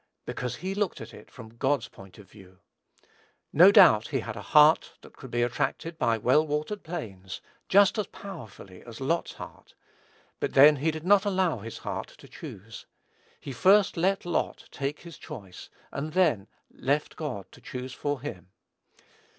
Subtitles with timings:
[0.25, 2.57] Because he looked at it from God's point of view.
[3.53, 7.39] No doubt, he had a heart that could be attracted by "well watered plains,"
[7.69, 9.75] just as powerfully as Lot's heart;
[10.39, 12.87] but then he did not allow his own heart to choose.
[13.39, 18.47] He first let Lot take his choice, and then left God to choose for him.